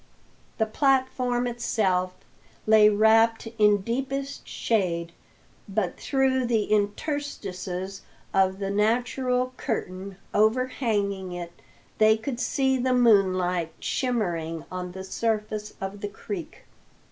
[0.57, 2.15] The platform itself
[2.65, 5.11] lay wrapped in deepest shade,
[5.69, 8.01] but through the interstices
[8.33, 11.53] of the natural curtain overhanging it
[11.99, 16.63] they could see the moonlight shimmering on the surface of the creek.